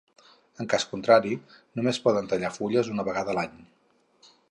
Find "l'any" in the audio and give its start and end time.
3.41-3.65